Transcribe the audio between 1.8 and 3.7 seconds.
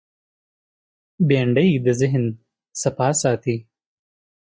د ذهن صفا ساتي